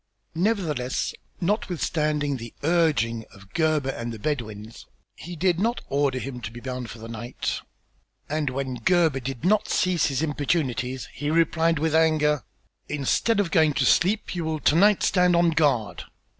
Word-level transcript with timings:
Nevertheless, 0.33 1.13
notwithstanding 1.39 2.37
the 2.37 2.55
urging 2.63 3.23
of 3.31 3.53
Gebhr 3.53 3.87
and 3.91 4.11
the 4.11 4.17
Bedouins, 4.17 4.87
he 5.15 5.35
did 5.35 5.59
not 5.59 5.81
order 5.89 6.17
him 6.17 6.41
to 6.41 6.49
be 6.49 6.59
bound 6.59 6.89
for 6.89 6.97
the 6.97 7.07
night, 7.07 7.61
and 8.27 8.49
when 8.49 8.77
Gebhr 8.83 9.19
did 9.19 9.45
not 9.45 9.69
cease 9.69 10.07
his 10.07 10.23
importunities, 10.23 11.07
he 11.13 11.29
replied 11.29 11.77
with 11.77 11.93
anger: 11.93 12.41
"Instead 12.89 13.39
of 13.39 13.51
going 13.51 13.73
to 13.73 13.85
sleep, 13.85 14.33
you 14.33 14.43
will 14.43 14.59
to 14.61 14.73
night 14.75 15.03
stand 15.03 15.35
on 15.35 15.51
guard. 15.51 16.05